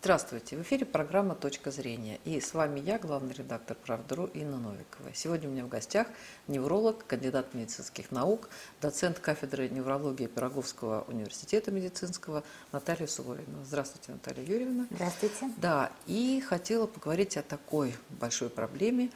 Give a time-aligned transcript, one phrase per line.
[0.00, 2.20] Здравствуйте, в эфире программа «Точка зрения».
[2.24, 5.12] И с вами я, главный редактор «Правда.ру» Инна Новикова.
[5.12, 6.06] Сегодня у меня в гостях
[6.46, 8.48] невролог, кандидат медицинских наук,
[8.80, 13.64] доцент кафедры неврологии Пироговского университета медицинского Наталья Суворина.
[13.64, 14.86] Здравствуйте, Наталья Юрьевна.
[14.92, 15.50] Здравствуйте.
[15.56, 19.10] Да, и хотела поговорить о такой большой проблеме.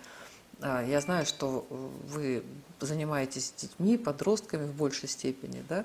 [0.62, 2.44] А, я знаю, что вы
[2.80, 5.84] занимаетесь детьми, подростками в большей степени, да,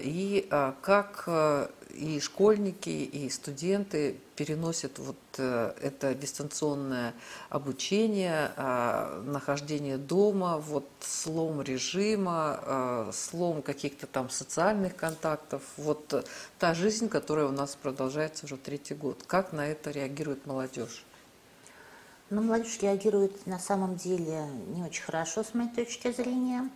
[0.00, 7.14] и а, как а, и школьники, и студенты переносят вот э, это дистанционное
[7.48, 16.24] обучение, а, нахождение дома, вот слом режима, слом каких-то там социальных контактов, вот
[16.58, 19.24] та жизнь, которая у нас продолжается уже третий год.
[19.26, 21.04] Как на это реагирует молодежь?
[22.30, 26.68] Ну, молодежь реагирует на самом деле не очень хорошо, с моей точки зрения.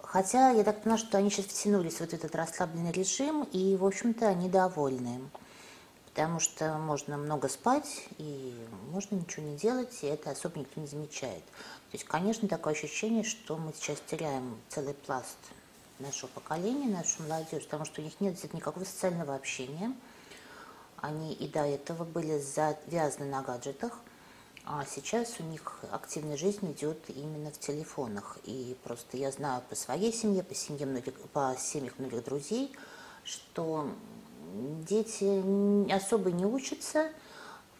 [0.00, 3.84] Хотя я так понимаю, что они сейчас втянулись в вот этот расслабленный режим, и, в
[3.84, 5.18] общем-то, они довольны.
[6.06, 8.54] Потому что можно много спать, и
[8.92, 11.42] можно ничего не делать, и это особо никто не замечает.
[11.90, 15.38] То есть, конечно, такое ощущение, что мы сейчас теряем целый пласт
[15.98, 19.92] нашего поколения, нашу молодежь, потому что у них нет никакого социального общения.
[20.98, 23.98] Они и до этого были завязаны на гаджетах–
[24.64, 28.38] а сейчас у них активная жизнь идет именно в телефонах.
[28.44, 32.72] И просто я знаю по своей семье, по семье многих, по семьях многих друзей,
[33.24, 33.90] что
[34.86, 37.10] дети особо не учатся,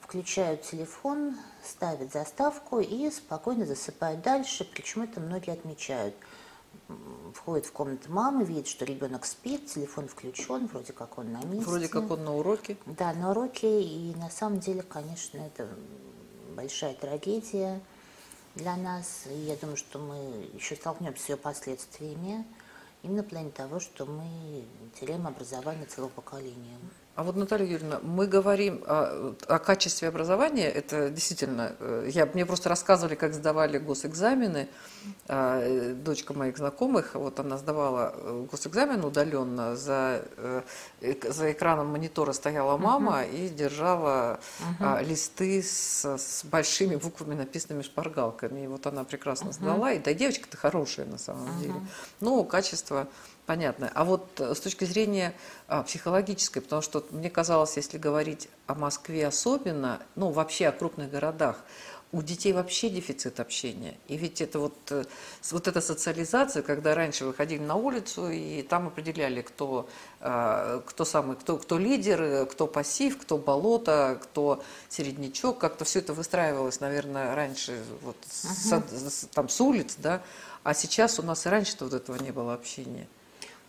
[0.00, 4.68] включают телефон, ставят заставку и спокойно засыпают дальше.
[4.72, 6.14] Причем это многие отмечают.
[7.34, 11.64] Входит в комнату мамы, видит, что ребенок спит, телефон включен, вроде как он на месте.
[11.64, 12.76] Вроде как он на уроке.
[12.86, 13.82] Да, на уроке.
[13.82, 15.68] И на самом деле, конечно, это
[16.52, 17.80] большая трагедия
[18.54, 19.24] для нас.
[19.26, 22.44] И я думаю, что мы еще столкнемся с ее последствиями
[23.02, 24.64] именно в плане того, что мы
[25.00, 26.78] теряем образование целого поколения.
[27.14, 30.70] А вот, Наталья Юрьевна, мы говорим о, о качестве образования.
[30.70, 34.68] Это действительно, э, я, мне просто рассказывали, как сдавали госэкзамены.
[35.28, 40.62] А, дочка моих знакомых, вот она сдавала э, госэкзамен удаленно, за, э,
[41.28, 43.46] за экраном монитора стояла мама uh-huh.
[43.46, 44.40] и держала
[44.80, 45.04] uh-huh.
[45.04, 48.64] листы с, с большими буквами, написанными шпаргалками.
[48.64, 49.52] И вот она прекрасно uh-huh.
[49.52, 49.92] сдала.
[49.92, 51.60] И да, девочка-то хорошая на самом uh-huh.
[51.60, 51.74] деле.
[52.20, 53.06] Но качество
[53.46, 53.90] Понятно.
[53.94, 55.34] А вот э, с точки зрения
[55.66, 61.10] а, психологической, потому что мне казалось, если говорить о Москве особенно, ну вообще о крупных
[61.10, 61.56] городах,
[62.12, 63.96] у детей вообще дефицит общения.
[64.06, 65.04] И ведь это вот, э,
[65.50, 69.88] вот эта социализация, когда раньше выходили на улицу и там определяли, кто,
[70.20, 76.00] а, кто самый, кто, кто лидер, э, кто пассив, кто болото, кто середнячок, как-то все
[76.00, 79.10] это выстраивалось, наверное, раньше вот uh-huh.
[79.10, 80.22] с, там, с улиц, да,
[80.62, 83.08] а сейчас у нас и раньше-то вот этого не было общения.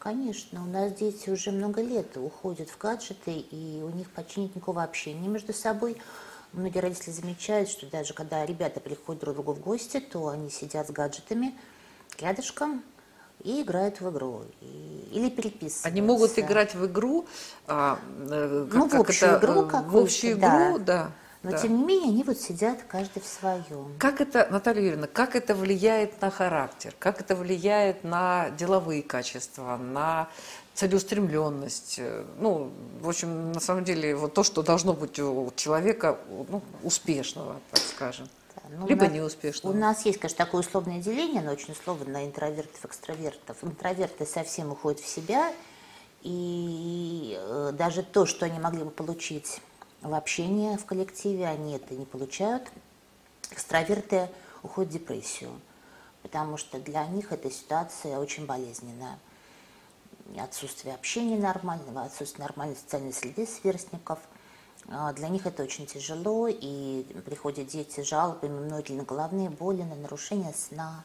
[0.04, 4.54] Конечно, у нас дети уже много лет уходят в гаджеты, и у них почти нет
[4.54, 5.96] никакого общения между собой.
[6.52, 10.50] Многие родители замечают, что даже когда ребята приходят друг к другу в гости, то они
[10.50, 11.56] сидят с гаджетами
[12.20, 12.84] рядышком
[13.46, 14.42] и играют в игру.
[14.60, 15.88] И, или переписываются.
[15.88, 17.26] Они могут играть в игру,
[17.68, 17.98] а,
[18.30, 21.12] э, как, ну, в общую это, игру, как в общую игру, да.
[21.44, 21.58] Но да.
[21.58, 23.94] тем не менее они вот сидят каждый в своем.
[24.00, 26.96] Как это, Наталья Юрьевна, как это влияет на характер?
[27.00, 30.30] Как это влияет на деловые качества, на
[30.74, 32.00] целеустремленность?
[32.40, 32.72] Ну,
[33.02, 37.82] в общем, на самом деле, вот то, что должно быть у человека ну, успешного, так
[37.82, 38.30] скажем.
[38.70, 39.74] Ну, Либо неуспешного.
[39.74, 43.58] У нас есть, конечно, такое условное деление, но очень условно на интровертов, экстравертов.
[43.62, 45.52] Интроверты совсем уходят в себя,
[46.22, 49.60] и э, даже то, что они могли бы получить
[50.04, 52.70] в общении в коллективе, они это не получают.
[53.52, 54.30] Экстраверты
[54.62, 55.52] уходят в депрессию,
[56.22, 59.18] потому что для них эта ситуация очень болезненная.
[60.38, 64.20] Отсутствие общения нормального, отсутствие нормальной социальной среды сверстников.
[64.90, 69.84] А, для них это очень тяжело, и приходят дети с жалобами, многие на головные боли,
[69.84, 71.04] на нарушение сна,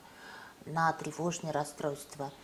[0.66, 2.32] на тревожные расстройства–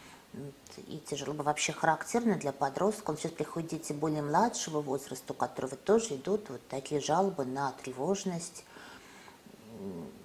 [0.86, 3.18] и тяжело вообще характерно для подростков.
[3.18, 8.64] Сейчас приходят дети более младшего возраста, у которых тоже идут вот такие жалобы на тревожность,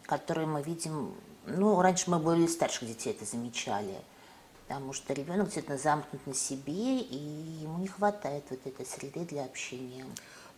[0.03, 1.15] которые мы видим,
[1.45, 3.95] ну, раньше мы были старших детей это замечали,
[4.67, 7.17] потому что ребенок где-то замкнут на себе, и
[7.61, 10.05] ему не хватает вот этой среды для общения.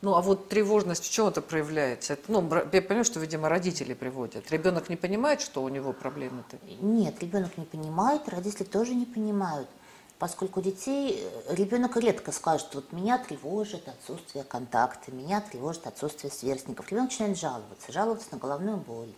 [0.02, 2.14] Ну, а вот тревожность в чем это проявляется?
[2.14, 4.50] Это, ну, я понимаю, что, видимо, родители приводят.
[4.52, 6.58] Ребенок не понимает, что у него проблемы-то?
[6.82, 9.70] Нет, ребенок не понимает, родители тоже не понимают.
[10.18, 16.90] Поскольку детей, э, ребенок редко скажет, вот меня тревожит отсутствие контакта, меня тревожит отсутствие сверстников.
[16.92, 19.14] Ребенок начинает жаловаться, жаловаться на головную боль,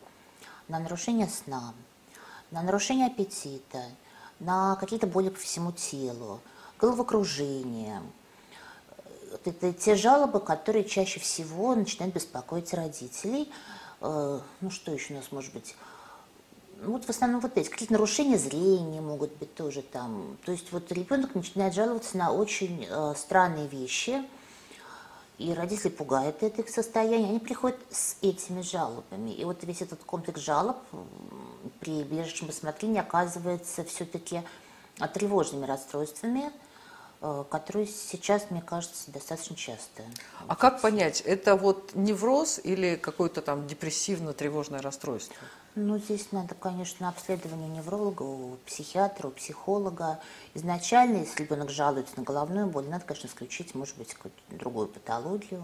[0.67, 1.73] на нарушение сна,
[2.51, 3.83] на нарушение аппетита,
[4.39, 6.41] на какие-то боли по всему телу,
[6.77, 8.01] головокружение–
[9.45, 13.51] это те жалобы, которые чаще всего начинают беспокоить родителей.
[14.01, 15.75] Э, ну, что еще у нас может быть?
[16.81, 20.37] Ну, вот в основном вот эти, какие-то нарушения зрения могут быть тоже там.
[20.45, 24.23] То есть вот ребенок начинает жаловаться на очень э, странные вещи,
[25.37, 29.31] и родители пугают это их состояние, они приходят с этими жалобами.
[29.31, 30.77] И вот весь этот комплекс жалоб
[31.79, 34.41] при ближайшем рассмотрении оказывается все-таки
[35.13, 36.51] тревожными расстройствами,
[37.49, 40.07] которые сейчас, мне кажется, достаточно частые.
[40.47, 45.37] А как понять, это вот невроз или какое-то там депрессивно-тревожное расстройство?
[45.75, 50.19] Ну, здесь надо, конечно, обследование невролога, у психиатра, у психолога.
[50.53, 55.63] Изначально, если ребенок жалуется на головную боль, надо, конечно, исключить, может быть, какую-то другую патологию.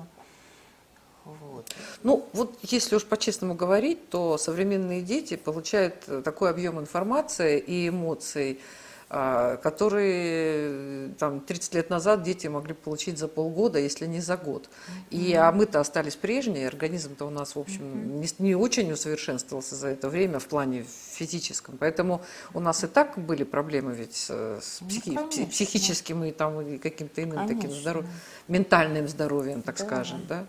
[1.25, 1.75] Вот.
[2.03, 8.61] Ну, вот если уж по-честному говорить, то современные дети получают такой объем информации и эмоций,
[9.09, 14.69] которые там, 30 лет назад дети могли получить за полгода, если не за год.
[15.09, 19.87] И, а мы-то остались прежние, организм-то у нас, в общем, не, не очень усовершенствовался за
[19.87, 21.77] это время в плане физическом.
[21.79, 22.21] Поэтому
[22.53, 26.77] у нас и так были проблемы ведь с, с психи, ну, психическим и, там, и
[26.77, 27.55] каким-то иным конечно.
[27.55, 28.09] таким здоровьем,
[28.47, 29.85] ментальным здоровьем, так да.
[29.85, 30.23] скажем.
[30.27, 30.45] Да?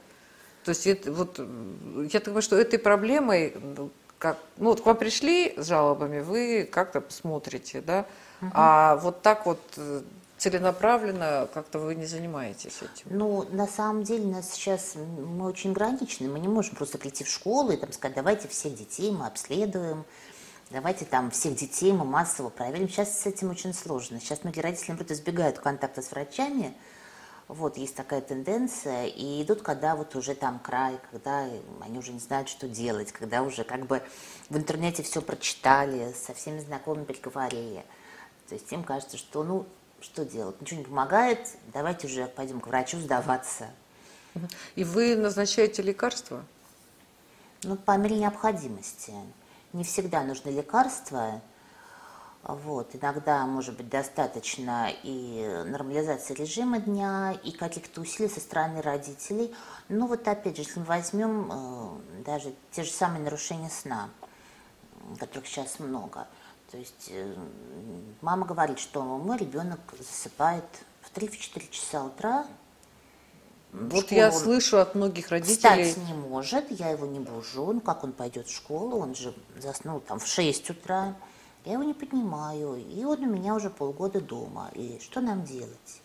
[0.65, 1.41] То есть это, вот,
[2.13, 3.55] я думаю, что этой проблемой,
[4.19, 8.05] как, ну вот к вам пришли с жалобами, вы как-то посмотрите, да,
[8.41, 8.51] Угу.
[8.55, 10.03] А вот так вот э,
[10.39, 13.07] целенаправленно как-то вы не занимаетесь этим?
[13.11, 16.31] Ну, на самом деле, нас сейчас мы очень ограничены.
[16.31, 20.05] Мы не можем просто прийти в школу и там сказать, давайте всех детей мы обследуем,
[20.71, 22.89] давайте там всех детей мы массово проверим.
[22.89, 24.19] Сейчас с этим очень сложно.
[24.19, 26.75] Сейчас многие родители, наоборот, избегают контакта с врачами.
[27.49, 31.49] Вот, есть такая тенденция, и идут, когда вот уже там край, когда
[31.81, 34.03] они уже не знают, что делать, когда уже как бы
[34.51, 37.85] в интернете все прочитали, со всеми знакомыми переговорили.
[38.51, 39.65] То есть им кажется, что ну
[40.01, 41.39] что делать, ничего не помогает,
[41.73, 43.69] давайте уже пойдем к врачу сдаваться.
[44.75, 46.45] И вы назначаете лекарства?
[47.63, 49.13] Ну, по мере необходимости.
[49.73, 51.41] Не всегда нужны лекарства.
[52.43, 52.97] Вот.
[52.97, 59.55] Иногда, может быть, достаточно и нормализации режима дня, и каких-то усилий со стороны родителей.
[59.89, 64.11] Ну вот опять же, если мы возьмем э, даже те же самые нарушения сна,
[65.21, 66.27] которых сейчас много–
[66.71, 67.35] то есть э,
[68.21, 70.65] мама говорит, что мой ребенок засыпает
[71.01, 72.47] в 3-4 часа утра.
[73.73, 75.91] Вот я слышу от многих родителей.
[75.91, 77.73] Встать не может, я его не бужу.
[77.73, 78.99] Ну как он пойдет в школу?
[78.99, 81.15] Он же заснул там в 6 утра.
[81.65, 82.77] Я его не поднимаю.
[82.77, 84.71] И он у меня уже полгода дома.
[84.75, 86.03] И что нам делать?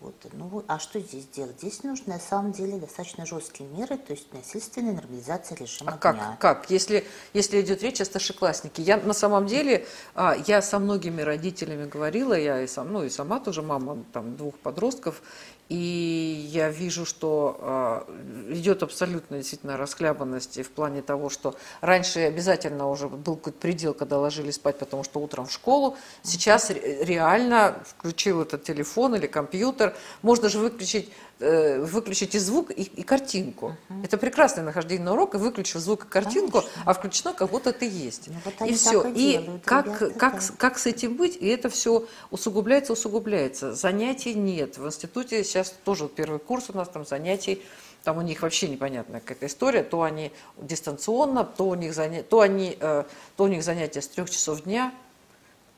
[0.00, 0.14] Вот.
[0.32, 1.58] Ну, а что здесь делать?
[1.58, 6.16] Здесь нужны на самом деле достаточно жесткие меры, то есть насильственная нормализация режима а как,
[6.16, 6.36] дня.
[6.40, 6.70] как?
[6.70, 8.82] Если, если идет речь о старшекласснике.
[8.82, 13.10] Я на самом деле, а, я со многими родителями говорила, я и, сам, ну, и
[13.10, 15.22] сама тоже мама там, двух подростков,
[15.70, 22.90] и я вижу, что э, идет абсолютно действительно расхлябанность в плане того, что раньше обязательно
[22.90, 25.96] уже был какой-то предел, когда ложились спать, потому что утром в школу.
[26.22, 29.73] Сейчас реально включил этот телефон или компьютер.
[30.22, 31.10] Можно же выключить
[31.40, 33.76] Э, выключить и звук, и, и картинку.
[33.88, 34.04] Uh-huh.
[34.04, 36.82] Это прекрасное нахождение на урок, и выключив звук и картинку, Конечно.
[36.86, 38.28] а включено как будто ты есть.
[38.28, 39.02] Ну, вот и все.
[39.08, 40.54] И, и как, ребята, как, да.
[40.56, 41.36] как с этим быть?
[41.36, 43.74] И это все усугубляется, усугубляется.
[43.74, 44.78] Занятий нет.
[44.78, 47.62] В институте сейчас тоже первый курс у нас там занятий
[48.04, 52.22] там у них вообще непонятная какая-то история, то они дистанционно, то у них, заня...
[52.22, 53.04] то они, э,
[53.36, 54.92] то у них занятия с трех часов дня,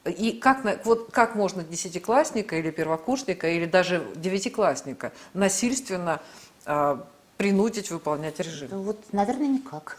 [0.09, 6.21] и как, вот как можно десятиклассника или первокурсника, или даже девятиклассника насильственно
[6.65, 6.99] э,
[7.37, 8.69] принудить выполнять режим?
[8.71, 9.99] Ну, вот, наверное, никак.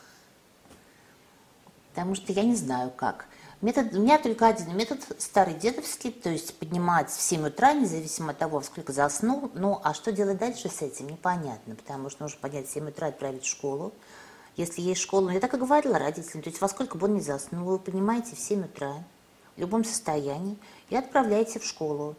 [1.90, 3.26] Потому что я не знаю, как.
[3.60, 8.30] Метод, у меня только один метод старый дедовский, то есть поднимать в 7 утра, независимо
[8.30, 9.50] от того, сколько заснул.
[9.56, 13.08] Ну, а что делать дальше с этим, непонятно, потому что нужно поднять в 7 утра
[13.08, 13.94] отправить в школу.
[14.58, 17.16] Если есть школа, ну, я так и говорила родителям, то есть во сколько бы он
[17.16, 18.94] ни заснул, вы понимаете, в 7 утра
[19.58, 20.58] в любом состоянии
[20.90, 22.16] и отправляете в школу,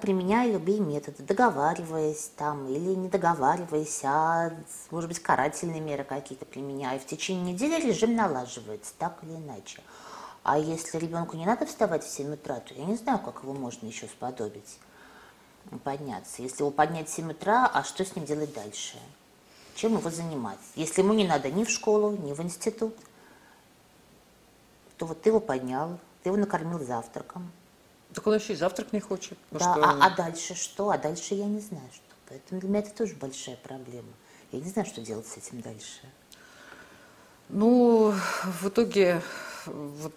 [0.00, 4.52] применяя любые методы, договариваясь там или не договариваясь, а,
[4.90, 6.98] может быть, карательные меры какие-то применяя.
[6.98, 9.80] В течение недели режим налаживается, так или иначе.
[10.42, 13.52] А если ребенку не надо вставать в 7 утра, то я не знаю, как его
[13.52, 14.78] можно еще сподобить
[15.82, 16.42] подняться.
[16.42, 18.98] Если его поднять в 7 утра, а что с ним делать дальше?
[19.74, 20.58] Чем его занимать?
[20.74, 22.96] Если ему не надо ни в школу, ни в институт,
[24.96, 27.52] то вот ты его поднял, ты его накормил завтраком.
[28.12, 29.38] Так он еще и завтрак не хочет.
[29.52, 30.90] Ну, да, а, а дальше что?
[30.90, 32.02] А дальше я не знаю, что.
[32.28, 34.08] Поэтому для меня это тоже большая проблема.
[34.50, 36.00] Я не знаю, что делать с этим дальше.
[37.48, 38.12] Ну,
[38.60, 39.22] в итоге,
[39.66, 40.14] вот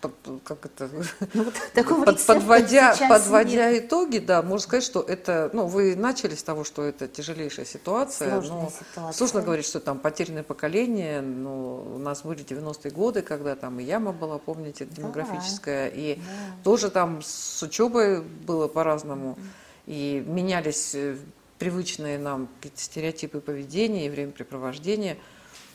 [0.00, 0.90] под- под- как это,
[1.34, 3.84] Ну, вот такого под- подводя, подводя нет.
[3.84, 8.30] итоги, да, можно сказать, что это, ну, вы начали с того, что это тяжелейшая ситуация.
[8.30, 9.12] Сложная но ситуация.
[9.16, 13.84] Сложно говорить, что там потерянное поколение, но у нас были 90-е годы, когда там и
[13.84, 16.18] яма была, помните, демографическая, и
[16.62, 19.38] тоже там с учебой было по-разному,
[19.86, 21.16] и менялись э,
[21.58, 25.16] привычные нам какие-то стереотипы поведения и времяпрепровождения.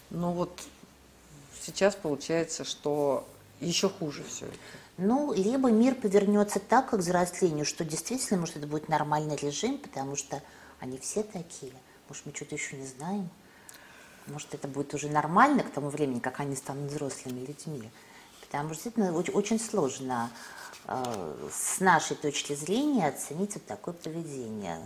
[0.09, 0.59] Но вот
[1.61, 3.27] сейчас получается, что
[3.59, 4.55] еще хуже все это.
[4.97, 10.15] Ну, либо мир повернется так, как взрослению, что действительно, может, это будет нормальный режим, потому
[10.15, 10.41] что
[10.79, 11.71] они все такие.
[12.09, 13.29] Может, мы что-то еще не знаем.
[14.27, 17.89] Может, это будет уже нормально к тому времени, как они станут взрослыми людьми.
[18.41, 20.29] Потому что действительно оч- очень сложно
[20.87, 24.79] э, с нашей точки зрения оценить вот такое поведение.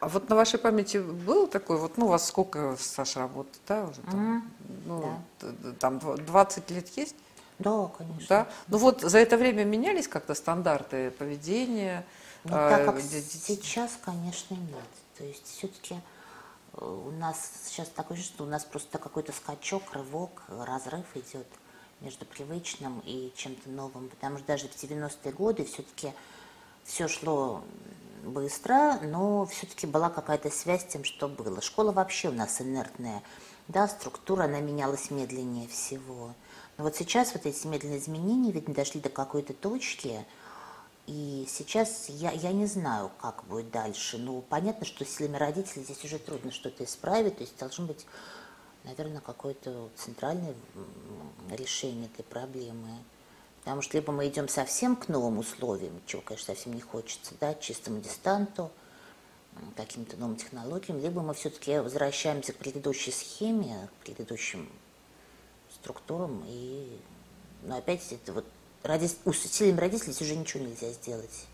[0.00, 3.84] А вот на вашей памяти был такой, вот, ну, у вас сколько стаж работы, да,
[3.84, 4.50] уже там, Мгм.
[4.86, 5.52] ну, Да.
[5.78, 7.14] там дв- 20 лет есть,
[7.60, 8.26] Да, конечно.
[8.28, 8.48] да?
[8.68, 12.04] Ну вот за это время менялись как-то стандарты поведения?
[12.44, 14.84] Ну, а, так как де- де- сейчас, конечно, нет.
[15.18, 16.00] То есть все-таки
[16.74, 17.36] у нас
[17.66, 21.46] сейчас такое что у нас просто какой-то скачок, рывок, разрыв идет
[22.00, 24.08] между привычным и чем-то новым.
[24.08, 26.12] Потому что даже в 90-е годы все-таки
[26.84, 27.62] все шло
[28.24, 31.60] быстро, но все-таки была какая-то связь с тем, что было.
[31.60, 33.22] Школа вообще у нас инертная,
[33.68, 36.34] да, структура, она менялась медленнее всего.
[36.80, 40.24] Но вот сейчас вот эти медленные изменения, видно, дошли до какой-то точки,
[41.06, 44.16] и сейчас я, я не знаю, как будет дальше.
[44.16, 47.36] Ну, понятно, что силами родителей здесь уже трудно что-то исправить.
[47.36, 48.06] То есть должно быть,
[48.84, 50.54] наверное, какое-то центральное
[51.50, 52.88] решение этой проблемы.
[53.58, 57.52] Потому что либо мы идем совсем к новым условиям, чего, конечно, совсем не хочется, да,
[57.52, 58.70] чистому дистанту,
[59.76, 64.66] каким-то новым технологиям, либо мы все-таки возвращаемся к предыдущей схеме, к предыдущим
[65.80, 66.98] структурам, и
[67.62, 68.46] но опять это вот
[68.82, 71.46] ради, усилием родителей уже ничего нельзя сделать.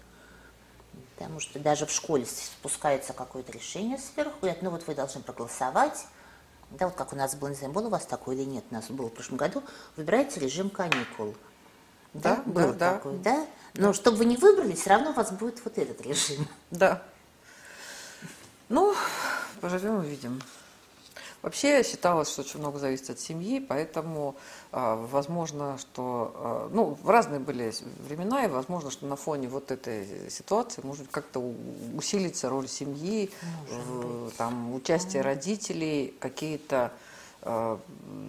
[1.14, 6.06] Потому что даже в школе спускается какое-то решение сверху, говорят, ну вот вы должны проголосовать.
[6.70, 8.74] Да, вот как у нас было, не знаю, было у вас такое или нет, у
[8.74, 9.62] нас было в прошлом году,
[9.96, 11.34] выбирайте режим каникул.
[12.12, 12.94] Да, был да, да.
[12.94, 13.46] такой, да?
[13.74, 16.48] Но чтобы вы не выбрали, все равно у вас будет вот этот режим.
[16.70, 17.02] Да.
[18.68, 18.94] Ну,
[19.60, 20.40] поживем увидим.
[21.46, 24.34] Вообще считалось, что очень много зависит от семьи, поэтому
[24.72, 27.72] а, возможно, что а, ну разные были
[28.08, 31.54] времена, и возможно, что на фоне вот этой ситуации может как-то у-
[31.96, 33.30] усилится роль семьи,
[33.70, 36.90] в- там участие родителей, какие-то
[37.42, 37.78] а,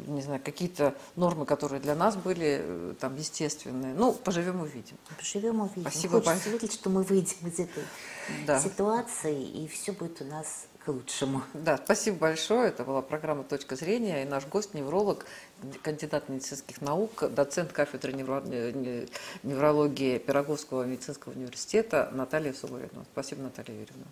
[0.05, 3.95] не знаю, какие-то нормы, которые для нас были э, там естественные.
[3.95, 4.95] Ну, поживем увидим.
[5.17, 5.81] Поживем, увидим.
[5.81, 6.51] Спасибо Хочется большое.
[6.59, 7.83] верить, что мы выйдем из этой
[8.45, 8.59] Да.
[8.59, 11.43] ситуации, и все будет у нас лучшему.
[11.53, 12.69] Да, спасибо большое.
[12.69, 14.23] Это была программа «Точка зрения».
[14.23, 15.25] И наш гость– невролог,
[15.83, 19.07] кандидат медицинских наук, доцент кафедры невро- не-
[19.43, 23.05] неврологии Пироговского медицинского университета Наталья Суворина.
[23.13, 24.07] Спасибо, Наталья Юрьевна.